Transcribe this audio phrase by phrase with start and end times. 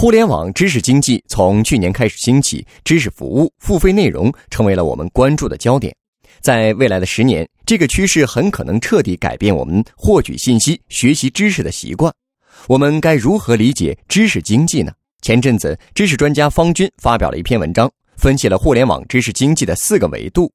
[0.00, 5.92] 互联网知识经济从去年开始兴起，知识服务、付费内容成为了我们关注的焦点。
[6.40, 12.14] 在未来的十年，这个趋势很可能彻底改变我们获取信息、学习知识的习惯。
[12.68, 14.92] 我们该如何理解知识经济呢？
[15.20, 20.48] 前阵子，知识专家方军发表了一篇文章，分析了互联网知识经济的四个维度。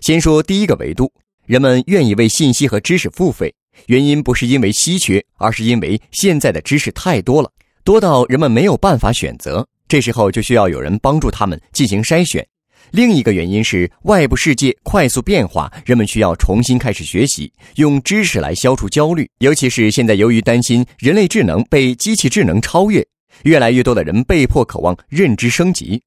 [0.00, 1.08] 先说第一个维度，
[1.46, 3.54] 人们愿意为信息和知识付费，
[3.86, 7.48] 原因不是因为稀缺，而是因为现在的知识太多了。
[7.84, 12.46] 多到人们没有办法选择，这时候就需要有人帮助他们进行筛选。
[12.92, 19.28] 另一个原因是外部世界快速变化，人们需要重新开始学习，用知识来消除焦虑。
[19.38, 23.04] 尤其是现在，由于担心人类智能被机器智能超越，
[23.42, 26.00] 越来越多的人被迫渴望认知升级。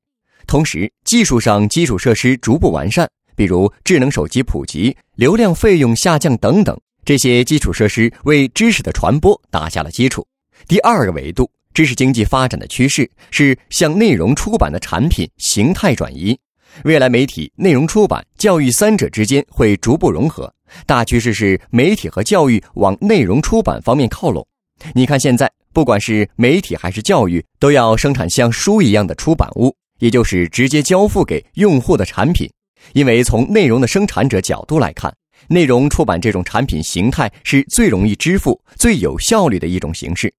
[0.47, 10.25] 同时，技术上基础设施逐步完善，比如智能手机普及、流量费用下降等等，这些基础设施为知识的传播打下了基础。
[10.69, 11.49] 第二个维度。
[11.75, 16.39] 知识经济发展的趋势是向内容出版的产品形态转移，
[16.85, 20.49] 未来媒体、内容出版、教育三者之间会逐步融合。
[20.85, 24.47] 大趋势是媒体和教育往内容出版方面靠拢。
[24.93, 32.49] 你看，现在不管是媒体还是教育，都要生产像书一样的出版物，也就是直接交付给用户的产品。
[32.93, 35.13] 因为从内容的生产者角度来看，
[35.49, 40.33] 内容出版这种产品形态是最容易支付、最有效率的一种形式。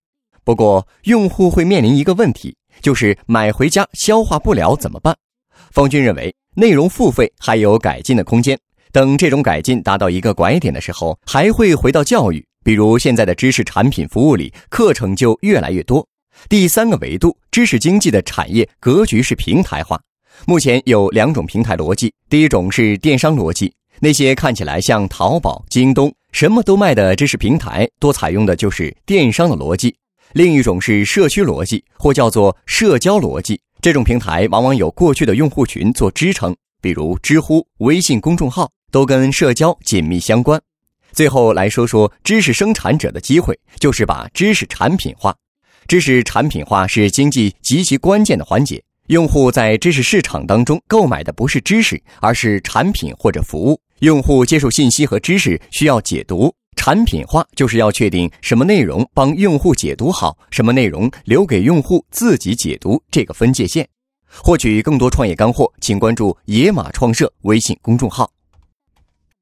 [0.47, 5.13] 不过，用户会面临一个问题，就是买回家消化不了怎么办？
[5.73, 8.57] 方军认为，内容付费还有改进的空间。
[8.93, 16.07] 等这种改进达到一个拐点的时候，还会回到教育，比如现在的知识产品服务里，课程就越来越多。
[16.49, 20.01] 第三个维度，知识经济的产业格局是平台化。
[20.47, 29.93] 目前有两种平台逻辑，第一种是电商逻辑，那些看起来像淘宝、京东什么都卖的知识平台，多采用的就是电商的逻辑。
[30.37, 33.59] 另一种是社区逻辑，或叫做社交逻辑。
[33.81, 40.61] 这种平台往往有过去的用户群做支撑，比如知乎、微信公众号，都跟社交紧密相关。
[41.11, 45.35] 最后来说说知识生产者的机会，就是把知识产品化。
[45.89, 48.85] 知识产品化是经济极其关键的环节。
[49.07, 53.81] 用户在知识市场当中购买的不是知识，而是产品或者服务。
[54.01, 56.55] 用户接受信息和知识需要解读。
[56.77, 63.89] 产品化就是要确定什么内容帮用户解读好，什么内容留给用户自己解读这个分界线。
[64.29, 68.31] 获取更多创业干货，请关注野马创社微信公众号。